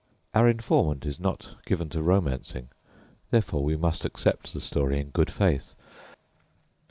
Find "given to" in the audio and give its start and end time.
1.63-2.01